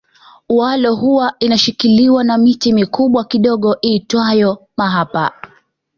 [0.49, 5.31] Walo huwa inashikiliwa na miti mikubwa kidogo iitwayo mahapa